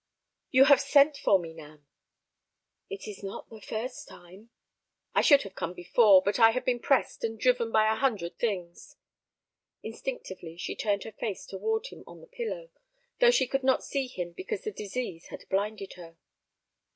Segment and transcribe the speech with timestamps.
[0.49, 1.85] "You have sent for me, Nan—"
[2.89, 4.49] "It is not the first time."
[5.13, 8.39] "I should have come before, but I have been pressed and driven by a hundred
[8.39, 8.95] things."
[9.83, 12.71] Instinctively she turned her face toward him on the pillow,
[13.19, 16.17] though she could not see him because the disease had blinded her.